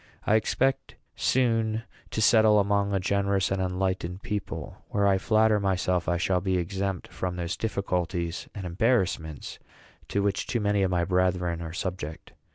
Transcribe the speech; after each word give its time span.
I 0.25 0.33
expect 0.33 0.95
soon 1.15 1.83
to 2.09 2.23
settle 2.23 2.57
among 2.59 2.91
a 2.91 2.99
generous 2.99 3.51
and 3.51 3.61
enlightened 3.61 4.23
people, 4.23 4.83
where 4.89 5.05
I 5.05 5.19
flatter 5.19 5.59
myself 5.59 6.09
I 6.09 6.17
shall 6.17 6.41
be 6.41 6.57
exempt 6.57 7.09
from 7.09 7.35
those 7.35 7.55
difficulties 7.55 8.49
and 8.55 8.65
embarrassments 8.65 9.59
to 10.07 10.23
which 10.23 10.47
too 10.47 10.59
many 10.59 10.81
of 10.81 10.89
my 10.89 11.05
brethren 11.05 11.61
are 11.61 11.71
subject. 11.71 12.31